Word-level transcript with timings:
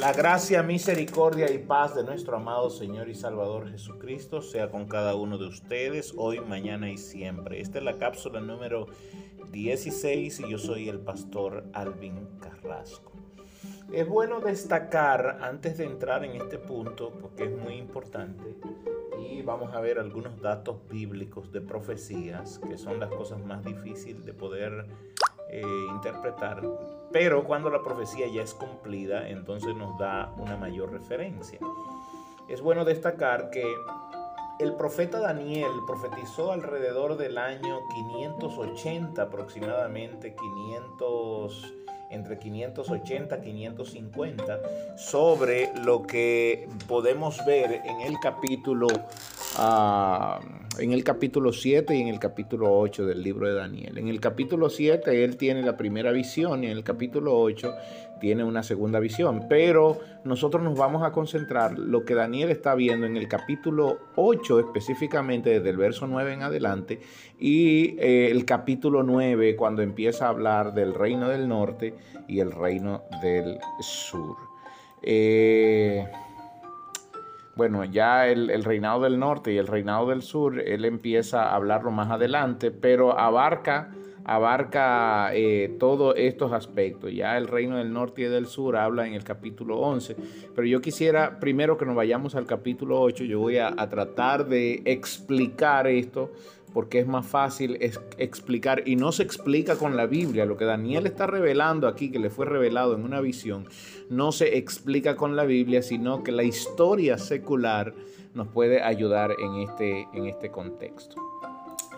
La 0.00 0.14
gracia, 0.14 0.62
misericordia 0.62 1.52
y 1.52 1.58
paz 1.58 1.94
de 1.94 2.02
nuestro 2.02 2.36
amado 2.36 2.70
Señor 2.70 3.10
y 3.10 3.14
Salvador 3.14 3.70
Jesucristo 3.70 4.40
sea 4.40 4.70
con 4.70 4.86
cada 4.86 5.14
uno 5.14 5.36
de 5.36 5.46
ustedes 5.46 6.14
hoy, 6.16 6.40
mañana 6.40 6.90
y 6.90 6.96
siempre. 6.96 7.60
Esta 7.60 7.78
es 7.80 7.84
la 7.84 7.98
cápsula 7.98 8.40
número 8.40 8.86
16 9.52 10.40
y 10.40 10.50
yo 10.50 10.56
soy 10.56 10.88
el 10.88 11.00
pastor 11.00 11.64
Alvin 11.74 12.26
Carrasco. 12.40 13.12
Es 13.92 14.08
bueno 14.08 14.40
destacar 14.40 15.40
antes 15.42 15.76
de 15.76 15.84
entrar 15.84 16.24
en 16.24 16.40
este 16.40 16.56
punto, 16.56 17.12
porque 17.20 17.44
es 17.44 17.50
muy 17.50 17.74
importante, 17.74 18.56
y 19.20 19.42
vamos 19.42 19.74
a 19.74 19.80
ver 19.80 19.98
algunos 19.98 20.40
datos 20.40 20.78
bíblicos 20.88 21.52
de 21.52 21.60
profecías, 21.60 22.58
que 22.58 22.78
son 22.78 23.00
las 23.00 23.10
cosas 23.10 23.44
más 23.44 23.62
difíciles 23.64 24.24
de 24.24 24.32
poder 24.32 24.86
eh, 25.52 25.62
interpretar, 25.90 26.62
pero 27.12 27.44
cuando 27.44 27.70
la 27.70 27.82
profecía 27.82 28.26
ya 28.28 28.42
es 28.42 28.54
cumplida, 28.54 29.28
entonces 29.28 29.74
nos 29.74 29.98
da 29.98 30.32
una 30.38 30.56
mayor 30.56 30.92
referencia. 30.92 31.58
Es 32.48 32.60
bueno 32.60 32.84
destacar 32.84 33.50
que 33.50 33.64
el 34.60 34.74
profeta 34.74 35.18
Daniel 35.18 35.70
profetizó 35.86 36.52
alrededor 36.52 37.16
del 37.16 37.38
año 37.38 37.78
580 37.94 39.22
aproximadamente, 39.22 40.34
500 40.34 41.74
entre 42.10 42.38
580 42.38 43.38
y 43.38 43.42
550 43.42 44.60
sobre 44.98 45.72
lo 45.84 46.02
que 46.02 46.68
podemos 46.88 47.44
ver 47.46 47.82
en 47.84 48.00
el 48.00 48.18
capítulo 48.20 48.88
uh, 49.60 50.80
en 50.80 50.92
el 50.92 51.04
capítulo 51.04 51.52
7 51.52 51.94
y 51.94 52.00
en 52.00 52.08
el 52.08 52.18
capítulo 52.18 52.78
8 52.78 53.06
del 53.06 53.22
libro 53.22 53.46
de 53.46 53.54
Daniel. 53.54 53.98
En 53.98 54.08
el 54.08 54.20
capítulo 54.20 54.70
7 54.70 55.24
él 55.24 55.36
tiene 55.36 55.62
la 55.62 55.76
primera 55.76 56.12
visión 56.12 56.64
y 56.64 56.66
en 56.66 56.72
el 56.72 56.84
capítulo 56.84 57.38
8 57.38 57.74
tiene 58.20 58.44
una 58.44 58.62
segunda 58.62 59.00
visión, 59.00 59.46
pero 59.48 59.98
nosotros 60.24 60.62
nos 60.62 60.78
vamos 60.78 61.02
a 61.02 61.12
concentrar 61.12 61.78
lo 61.78 62.04
que 62.04 62.14
Daniel 62.14 62.50
está 62.50 62.74
viendo 62.74 63.06
en 63.06 63.16
el 63.16 63.28
capítulo 63.28 63.98
8 64.16 64.60
específicamente 64.60 65.50
desde 65.50 65.70
el 65.70 65.76
verso 65.76 66.06
9 66.06 66.34
en 66.34 66.42
adelante 66.42 67.00
y 67.38 67.96
eh, 67.98 68.30
el 68.30 68.44
capítulo 68.44 69.02
9 69.02 69.56
cuando 69.56 69.82
empieza 69.82 70.26
a 70.26 70.30
hablar 70.30 70.74
del 70.74 70.94
reino 70.94 71.28
del 71.28 71.48
norte 71.48 71.94
y 72.28 72.40
el 72.40 72.52
reino 72.52 73.02
del 73.22 73.58
sur. 73.80 74.36
Eh, 75.02 76.06
bueno, 77.60 77.84
ya 77.84 78.26
el, 78.26 78.64
reinado 78.64 79.02
del 79.02 79.18
norte 79.18 79.52
y 79.52 79.58
el 79.58 79.66
reinado 79.66 80.08
del 80.08 80.22
sur, 80.22 80.58
él 80.58 80.86
empieza 80.86 81.42
a 81.42 81.56
hablarlo 81.56 81.90
más 81.90 82.10
adelante, 82.10 82.70
pero 82.70 83.18
abarca, 83.18 83.90
abarca 84.24 85.28
eh, 85.34 85.76
todos 85.78 86.14
estos 86.16 86.54
aspectos. 86.54 87.12
Ya 87.12 87.36
el 87.36 87.48
reino 87.48 87.76
del 87.76 87.92
norte 87.92 88.22
y 88.22 88.24
del 88.24 88.46
sur 88.46 88.78
habla 88.78 89.06
en 89.06 89.12
el 89.12 89.24
capítulo 89.24 89.76
11, 89.76 90.16
pero 90.54 90.66
yo 90.66 90.80
quisiera 90.80 91.38
primero 91.38 91.76
que 91.76 91.84
nos 91.84 91.94
vayamos 91.94 92.34
al 92.34 92.46
capítulo 92.46 92.98
8, 92.98 93.24
yo 93.24 93.40
voy 93.40 93.58
a 93.58 93.74
tratar 93.90 94.46
de 94.46 94.80
explicar 94.86 95.86
esto 95.86 96.30
porque 96.72 97.00
es 97.00 97.06
más 97.06 97.26
fácil 97.26 97.78
explicar 98.18 98.82
y 98.86 98.96
no 98.96 99.12
se 99.12 99.22
explica 99.22 99.76
con 99.76 99.96
la 99.96 100.06
Biblia. 100.06 100.46
Lo 100.46 100.56
que 100.56 100.64
Daniel 100.64 101.06
está 101.06 101.26
revelando 101.26 101.88
aquí, 101.88 102.10
que 102.10 102.18
le 102.18 102.30
fue 102.30 102.46
revelado 102.46 102.94
en 102.94 103.04
una 103.04 103.20
visión, 103.20 103.66
no 104.08 104.32
se 104.32 104.56
explica 104.56 105.16
con 105.16 105.36
la 105.36 105.44
Biblia, 105.44 105.82
sino 105.82 106.22
que 106.22 106.32
la 106.32 106.44
historia 106.44 107.18
secular 107.18 107.94
nos 108.34 108.48
puede 108.48 108.82
ayudar 108.82 109.32
en 109.38 109.54
este, 109.62 110.06
en 110.12 110.26
este 110.26 110.50
contexto. 110.50 111.16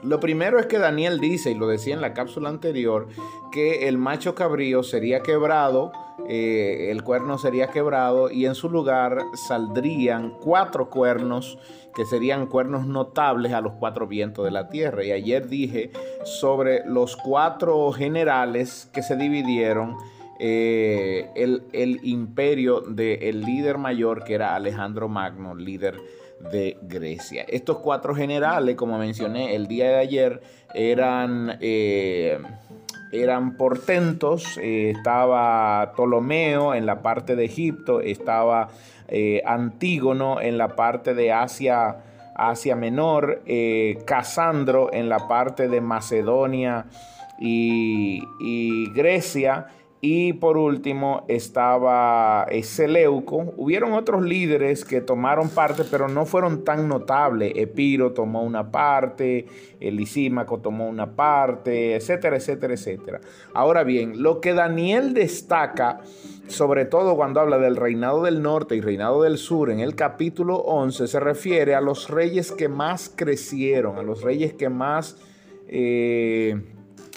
Lo 0.03 0.19
primero 0.19 0.59
es 0.59 0.67
que 0.67 0.79
Daniel 0.79 1.21
dice, 1.21 1.53
y 1.53 1.55
lo 1.55 1.69
decía 1.69 1.95
en 1.95 2.01
la 2.01 2.13
cápsula 2.13 2.49
anterior, 2.49 3.09
que 3.53 3.89
el 3.89 3.99
macho 3.99 4.35
cabrío 4.35 4.83
sería 4.83 5.21
quebrado, 5.21 5.93
eh, 6.29 6.89
el 6.91 7.03
cuerno 7.03 7.39
sería 7.39 7.69
quebrado 7.69 8.31
y 8.31 8.47
en 8.47 8.55
su 8.55 8.69
lugar 8.69 9.23
saldrían 9.35 10.35
cuatro 10.41 10.91
cuernos 10.91 11.59
que 11.95 12.05
serían 12.05 12.47
cuernos 12.47 12.87
notables 12.87 13.53
a 13.53 13.61
los 13.61 13.75
cuatro 13.75 14.07
vientos 14.07 14.45
de 14.45 14.51
la 14.51 14.69
tierra. 14.69 15.05
Y 15.05 15.13
ayer 15.13 15.49
dije 15.49 15.91
sobre 16.25 16.85
los 16.87 17.17
cuatro 17.17 17.93
generales 17.93 18.89
que 18.93 19.03
se 19.03 19.17
dividieron 19.17 19.97
eh, 20.39 21.31
el, 21.37 22.01
imperio 22.03 22.81
del 22.81 23.43
líder 23.43 23.79
mayor 23.79 24.25
que 24.25 24.35
era 24.35 24.55
Alejandro 24.57 25.09
Magno, 25.09 25.55
líder 25.55 26.01
de 26.51 26.77
Grecia. 26.83 27.45
Estos 27.49 27.79
cuatro 27.79 28.15
generales, 28.15 28.77
como 28.77 28.99
mencioné 28.99 29.55
el 29.55 29.67
día 29.67 29.89
de 29.89 29.99
ayer, 29.99 30.43
eran, 30.75 31.59
eh, 31.61 32.39
eran 33.13 33.57
portentos. 33.57 34.59
Eh, 34.59 34.91
estaba 34.97 35.93
Ptolomeo 35.95 36.75
en 36.75 36.87
la 36.87 37.03
parte 37.03 37.37
de 37.37 37.45
Egipto, 37.45 38.01
estaba 38.01 38.69
eh, 39.09 39.43
Antígono 39.45 40.41
en 40.41 40.59
la 40.59 40.69
parte 40.69 41.15
de 41.15 41.33
Asia, 41.33 41.97
Asia 42.35 42.77
Menor, 42.77 43.43
Casandro 44.07 44.93
en 44.93 45.09
la 45.09 45.29
parte 45.29 45.69
de 45.69 45.81
Macedonia 45.81 46.87
y, 47.39 48.23
y 48.41 48.91
Grecia 48.93 49.67
y 50.05 50.33
por 50.33 50.59
último 50.59 51.25
estaba 51.29 52.49
Seleuco. 52.65 53.55
Hubieron 53.57 53.93
otros 53.93 54.25
líderes 54.25 54.85
que 54.85 55.01
tomaron 55.01 55.49
parte, 55.49 55.85
pero 55.89 56.09
no 56.09 56.27
fueron 56.27 56.65
tan 56.65 56.89
notables. 56.89 57.53
Epiro 57.55 58.13
tomó 58.13 58.43
una 58.43 58.73
parte, 58.73 59.47
Lisímaco 59.79 60.59
tomó 60.59 60.89
una 60.89 61.15
parte, 61.15 61.95
etcétera, 61.95 62.39
etcétera, 62.39 62.75
etcétera. 62.75 63.21
Ahora 63.55 63.85
bien, 63.85 64.25
lo 64.25 64.41
que 64.41 64.55
Daniel 64.55 65.15
destaca, 65.15 66.01
sobre 66.49 66.85
todo 66.85 67.15
cuando 67.15 67.39
habla 67.39 67.59
del 67.59 67.77
reinado 67.77 68.25
del 68.25 68.43
norte 68.43 68.75
y 68.75 68.81
reinado 68.81 69.23
del 69.23 69.39
sur, 69.39 69.71
en 69.71 69.79
el 69.79 69.95
capítulo 69.95 70.57
11, 70.57 71.07
se 71.07 71.21
refiere 71.21 71.77
a 71.77 71.81
los 71.81 72.11
reyes 72.11 72.51
que 72.51 72.69
más 72.69 73.09
crecieron, 73.15 73.99
a 73.99 74.03
los 74.03 74.23
reyes 74.23 74.53
que 74.53 74.69
más... 74.69 75.17
Eh, 75.69 76.61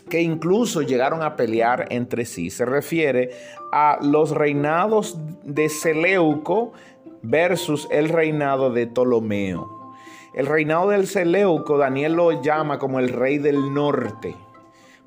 que 0.10 0.22
incluso 0.22 0.82
llegaron 0.82 1.24
a 1.24 1.36
pelear 1.36 1.88
entre 1.90 2.26
sí. 2.26 2.50
Se 2.50 2.66
refiere 2.66 3.32
a 3.72 3.98
los 4.02 4.32
reinados 4.32 5.18
de 5.44 5.70
Seleuco 5.70 6.74
versus 7.22 7.88
el 7.92 8.10
reinado 8.10 8.72
de 8.72 8.88
Ptolomeo. 8.88 9.94
El 10.34 10.48
reinado 10.48 10.90
del 10.90 11.08
Seleuco, 11.08 11.78
Daniel 11.78 12.14
lo 12.14 12.42
llama 12.42 12.78
como 12.78 13.00
el 13.00 13.10
rey 13.10 13.38
del 13.38 13.74
norte. 13.74 14.36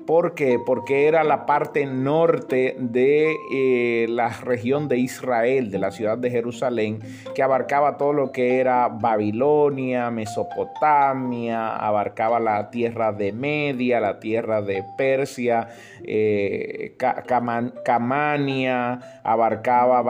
¿Por 0.05 0.33
qué? 0.33 0.59
Porque 0.65 1.07
era 1.07 1.23
la 1.23 1.45
parte 1.45 1.85
norte 1.85 2.75
de 2.79 3.35
eh, 3.53 4.07
la 4.09 4.29
región 4.29 4.87
de 4.87 4.97
Israel, 4.97 5.69
de 5.69 5.77
la 5.77 5.91
ciudad 5.91 6.17
de 6.17 6.31
Jerusalén, 6.31 6.99
que 7.35 7.43
abarcaba 7.43 7.97
todo 7.97 8.13
lo 8.13 8.31
que 8.31 8.59
era 8.59 8.87
Babilonia, 8.87 10.09
Mesopotamia, 10.09 11.75
abarcaba 11.75 12.39
la 12.39 12.71
tierra 12.71 13.11
de 13.11 13.33
Media, 13.33 13.99
la 13.99 14.19
tierra 14.19 14.61
de 14.61 14.83
Persia, 14.97 15.67
eh, 16.03 16.97
Camania, 17.83 19.21
abarcaba 19.23 20.01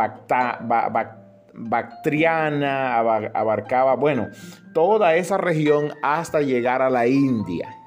Bactriana, 1.54 2.98
abarcaba, 2.98 3.96
bueno, 3.96 4.30
toda 4.74 5.16
esa 5.16 5.38
región 5.38 5.92
hasta 6.02 6.42
llegar 6.42 6.82
a 6.82 6.90
la 6.90 7.06
India. 7.08 7.79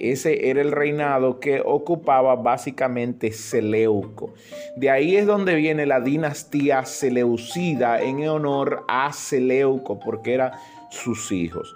Ese 0.00 0.48
era 0.48 0.62
el 0.62 0.72
reinado 0.72 1.40
que 1.40 1.60
ocupaba 1.64 2.34
básicamente 2.36 3.32
Seleuco. 3.32 4.32
De 4.76 4.88
ahí 4.88 5.16
es 5.16 5.26
donde 5.26 5.54
viene 5.54 5.84
la 5.84 6.00
dinastía 6.00 6.86
Seleucida 6.86 8.00
en 8.00 8.26
honor 8.26 8.84
a 8.88 9.12
Seleuco, 9.12 10.00
porque 10.00 10.34
eran 10.34 10.52
sus 10.90 11.30
hijos. 11.32 11.74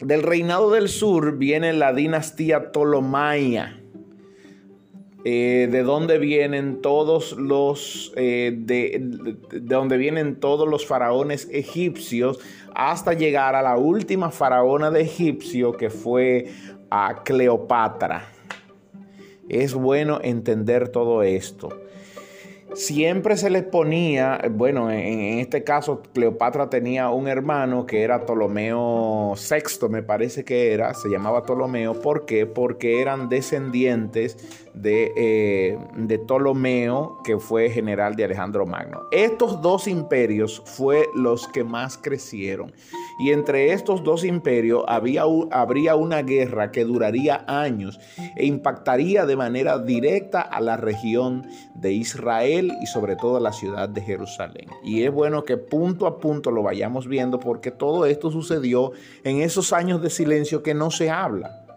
Del 0.00 0.22
reinado 0.22 0.72
del 0.72 0.88
sur 0.88 1.38
viene 1.38 1.72
la 1.72 1.92
dinastía 1.92 2.72
Ptolomaya. 2.72 3.78
Eh, 5.24 5.68
de 5.70 5.82
donde 5.82 6.18
vienen 6.18 6.80
todos 6.80 7.32
los 7.32 8.12
eh, 8.14 8.54
de, 8.56 9.02
de, 9.50 9.60
donde 9.60 9.96
vienen 9.96 10.36
todos 10.36 10.68
los 10.68 10.86
faraones 10.86 11.48
egipcios 11.50 12.38
hasta 12.72 13.14
llegar 13.14 13.56
a 13.56 13.62
la 13.62 13.76
última 13.76 14.30
faraona 14.30 14.92
de 14.92 15.00
Egipcio 15.00 15.72
que 15.72 15.90
fue 15.90 16.46
a 16.90 17.22
Cleopatra. 17.24 18.24
Es 19.48 19.74
bueno 19.74 20.20
entender 20.22 20.88
todo 20.88 21.22
esto. 21.22 21.68
Siempre 22.74 23.36
se 23.36 23.50
les 23.50 23.64
ponía, 23.64 24.40
bueno, 24.50 24.90
en, 24.90 25.38
este 25.38 25.64
caso 25.64 26.02
Cleopatra 26.12 26.68
tenía 26.68 27.08
un 27.10 27.26
hermano 27.26 27.86
que 27.86 28.02
era 28.02 28.20
Ptolomeo 28.20 29.34
VI, 29.34 29.88
me 29.88 30.02
parece 30.02 30.44
que 30.44 30.72
era, 30.72 30.92
se 30.94 31.08
llamaba 31.08 31.42
Ptolomeo. 31.42 32.00
¿Por 32.00 32.26
qué? 32.26 32.46
Porque 32.46 33.00
eran 33.00 33.28
descendientes 33.28 34.36
de, 34.74 35.12
eh, 35.16 35.78
de 35.96 36.18
Ptolomeo, 36.18 37.18
que 37.24 37.38
fue 37.38 37.70
general 37.70 38.14
de 38.16 38.24
Alejandro 38.24 38.66
Magno. 38.66 39.02
Estos 39.12 39.62
dos 39.62 39.88
imperios 39.88 40.62
fue 40.64 41.08
los 41.14 41.48
que 41.48 41.64
más 41.64 41.96
crecieron. 41.96 42.72
Y 43.18 43.32
entre 43.32 43.72
estos 43.72 44.04
dos 44.04 44.24
imperios 44.24 44.84
había, 44.86 45.24
habría 45.50 45.96
una 45.96 46.22
guerra 46.22 46.70
que 46.70 46.84
duraría 46.84 47.44
años 47.48 47.98
e 48.36 48.46
impactaría 48.46 49.26
de 49.26 49.36
manera 49.36 49.78
directa 49.78 50.40
a 50.40 50.60
la 50.60 50.76
región 50.76 51.46
de 51.74 51.92
Israel 51.92 52.67
Y 52.80 52.86
sobre 52.86 53.16
todo 53.16 53.40
la 53.40 53.52
ciudad 53.52 53.88
de 53.88 54.00
Jerusalén. 54.00 54.68
Y 54.82 55.02
es 55.02 55.12
bueno 55.12 55.44
que 55.44 55.56
punto 55.56 56.06
a 56.06 56.18
punto 56.18 56.50
lo 56.50 56.62
vayamos 56.62 57.06
viendo 57.06 57.40
porque 57.40 57.70
todo 57.70 58.06
esto 58.06 58.30
sucedió 58.30 58.92
en 59.24 59.40
esos 59.40 59.72
años 59.72 60.02
de 60.02 60.10
silencio 60.10 60.62
que 60.62 60.74
no 60.74 60.90
se 60.90 61.10
habla 61.10 61.67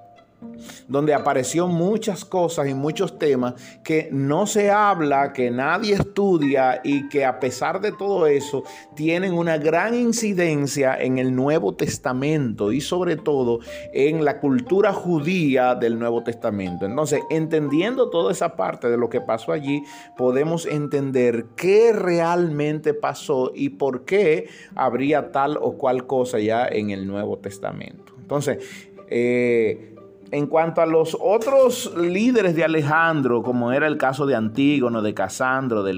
donde 0.87 1.13
apareció 1.13 1.67
muchas 1.67 2.25
cosas 2.25 2.67
y 2.67 2.73
muchos 2.73 3.17
temas 3.17 3.53
que 3.83 4.09
no 4.11 4.47
se 4.47 4.71
habla, 4.71 5.33
que 5.33 5.51
nadie 5.51 5.95
estudia 5.95 6.81
y 6.83 7.09
que 7.09 7.25
a 7.25 7.39
pesar 7.39 7.81
de 7.81 7.91
todo 7.91 8.27
eso 8.27 8.63
tienen 8.95 9.33
una 9.33 9.57
gran 9.57 9.95
incidencia 9.95 10.95
en 10.99 11.17
el 11.17 11.35
Nuevo 11.35 11.73
Testamento 11.75 12.71
y 12.71 12.81
sobre 12.81 13.15
todo 13.15 13.59
en 13.93 14.25
la 14.25 14.39
cultura 14.39 14.93
judía 14.93 15.75
del 15.75 15.97
Nuevo 15.99 16.23
Testamento. 16.23 16.85
Entonces, 16.85 17.21
entendiendo 17.29 18.09
toda 18.09 18.31
esa 18.31 18.55
parte 18.55 18.89
de 18.89 18.97
lo 18.97 19.09
que 19.09 19.21
pasó 19.21 19.51
allí, 19.51 19.83
podemos 20.17 20.65
entender 20.65 21.45
qué 21.55 21.93
realmente 21.93 22.93
pasó 22.93 23.51
y 23.53 23.69
por 23.69 24.05
qué 24.05 24.49
habría 24.75 25.31
tal 25.31 25.57
o 25.61 25.73
cual 25.73 26.07
cosa 26.07 26.39
ya 26.39 26.67
en 26.67 26.89
el 26.89 27.07
Nuevo 27.07 27.37
Testamento. 27.37 28.13
Entonces, 28.19 28.89
eh, 29.09 29.90
en 30.31 30.47
cuanto 30.47 30.81
a 30.81 30.85
los 30.85 31.17
otros 31.19 31.93
líderes 31.97 32.55
de 32.55 32.63
Alejandro, 32.63 33.43
como 33.43 33.71
era 33.73 33.87
el 33.87 33.97
caso 33.97 34.25
de 34.25 34.35
Antígono, 34.35 35.01
de 35.01 35.13
Casandro, 35.13 35.83
de, 35.83 35.93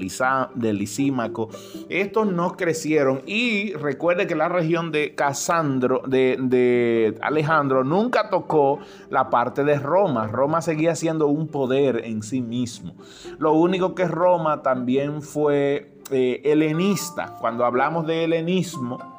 Lisímaco, 0.72 1.48
estos 1.88 2.26
no 2.32 2.56
crecieron. 2.56 3.22
Y 3.26 3.74
recuerde 3.74 4.26
que 4.26 4.34
la 4.34 4.48
región 4.48 4.90
de 4.90 5.14
Casandro, 5.14 6.02
de, 6.06 7.16
Alejandro, 7.22 7.84
nunca 7.84 8.28
tocó 8.28 8.80
la 9.08 9.30
parte 9.30 9.62
de 9.62 9.78
Roma. 9.78 10.26
Roma 10.26 10.60
seguía 10.62 10.96
siendo 10.96 11.28
un 11.28 11.46
poder 11.46 12.04
en 12.04 12.22
sí 12.22 12.40
mismo. 12.40 12.94
Lo 13.38 13.52
único 13.52 13.94
que 13.94 14.06
Roma 14.06 14.62
también 14.62 15.22
fue 15.22 15.94
eh, 16.10 16.42
helenista. 16.44 17.36
Cuando 17.40 17.64
hablamos 17.64 18.06
de 18.06 18.24
helenismo, 18.24 19.13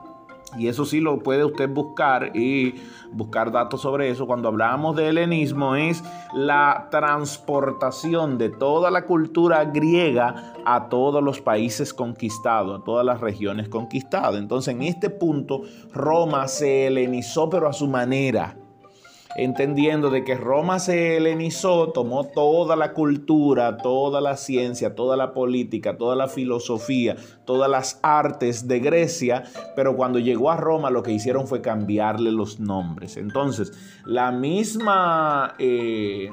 y 0.58 0.68
eso 0.68 0.86
sí 0.86 1.00
lo 1.00 1.20
puede 1.20 1.46
usted 1.46 1.70
buscar 1.70 2.36
y 2.36 2.76
buscar 3.12 3.52
datos 3.52 3.82
sobre 3.82 4.10
eso. 4.10 4.28
Cuando 4.28 4.48
hablamos 4.48 4.96
de 4.96 5.10
helenismo 5.10 5.76
es 5.76 6.04
la 6.34 6.88
transportación 6.92 8.38
de 8.38 8.50
toda 8.50 8.92
la 8.92 9.06
cultura 9.06 9.66
griega 9.66 10.54
a 10.66 10.90
todos 10.90 11.24
los 11.24 11.42
países 11.42 11.94
conquistados, 11.94 12.82
a 12.82 12.84
todas 12.84 13.06
las 13.06 13.22
regiones 13.22 13.70
conquistadas. 13.70 14.36
Entonces 14.36 14.74
en 14.74 14.84
este 14.84 15.10
punto 15.10 15.62
Roma 15.94 16.48
se 16.48 16.88
helenizó 16.88 17.50
pero 17.50 17.68
a 17.68 17.74
su 17.74 17.88
manera 17.88 18.58
entendiendo 19.36 20.10
de 20.10 20.24
que 20.24 20.36
Roma 20.36 20.80
se 20.80 21.18
helenizó, 21.18 21.92
tomó 21.92 22.26
toda 22.26 22.76
la 22.76 22.94
cultura, 22.94 23.78
toda 23.78 24.22
la 24.22 24.38
ciencia, 24.38 24.96
toda 24.96 25.18
la 25.18 25.34
política, 25.34 25.98
toda 25.98 26.16
la 26.16 26.28
filosofía, 26.28 27.18
todas 27.46 27.70
las 27.70 28.00
artes 28.02 28.68
de 28.68 28.80
Grecia, 28.80 29.44
pero 29.76 29.96
cuando 29.96 30.20
llegó 30.20 30.52
a 30.52 30.58
Roma 30.58 30.90
lo 30.90 31.04
que 31.04 31.12
hicieron 31.12 31.48
fue 31.48 31.62
cambiarle 31.62 32.32
los 32.32 32.60
nombres. 32.60 33.18
Entonces, 33.18 33.74
la 34.06 34.32
misma, 34.32 35.56
eh, 35.60 36.30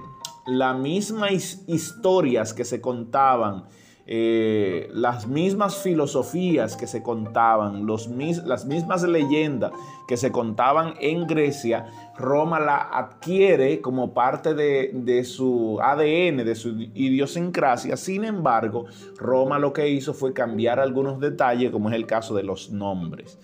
las 0.46 0.78
mismas 0.78 1.62
historias 1.66 2.54
que 2.54 2.64
se 2.64 2.80
contaban, 2.80 3.64
eh, 4.04 4.88
las 4.92 5.28
mismas 5.28 5.76
filosofías 5.76 6.76
que 6.76 6.88
se 6.88 7.02
contaban, 7.02 7.86
los, 7.86 8.08
las 8.44 8.66
mismas 8.66 9.02
leyendas 9.04 9.70
que 10.08 10.16
se 10.16 10.32
contaban 10.32 10.94
en 11.00 11.26
Grecia, 11.28 11.86
Roma 12.16 12.58
la 12.58 12.78
adquiere 12.78 13.80
como 13.80 14.12
parte 14.12 14.54
de, 14.54 15.24
su 15.24 15.78
ADN, 15.80 16.44
de 16.44 16.54
su 16.56 16.70
idiosincrasia. 16.94 17.96
Sin 17.96 18.24
embargo, 18.24 18.86
Roma 19.16 19.60
lo 19.60 19.72
que 19.72 19.88
hizo 19.88 20.14
fue 20.14 20.32
cambiar 20.32 20.80
algunos 20.80 21.20
detalles, 21.20 21.70
como 21.70 21.88
es 21.88 21.94
el 21.94 22.06
caso 22.06 22.34
de 22.34 22.42
los 22.42 22.70
nombres. 22.70 23.38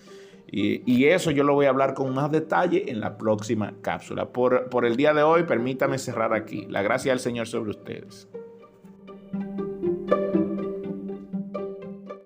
Y, 0.51 1.05
eso 1.05 1.29
yo 1.29 1.43
lo 1.43 1.53
voy 1.53 1.67
a 1.67 1.69
hablar 1.69 1.93
con 1.93 2.13
más 2.13 2.31
detalle 2.31 2.89
en 2.91 2.99
la 2.99 3.17
próxima 3.17 3.75
cápsula. 3.81 4.29
Por, 4.29 4.67
por 4.69 4.83
el 4.83 4.97
día 4.97 5.13
de 5.13 5.21
hoy, 5.21 5.43
permítame 5.43 5.99
cerrar 5.99 6.33
aquí. 6.33 6.65
La 6.67 6.81
gracia 6.81 7.11
del 7.11 7.19
Señor 7.19 7.47
sobre 7.47 7.69
ustedes. 7.69 8.27